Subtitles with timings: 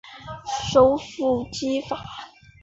[0.71, 2.03] 首府基法。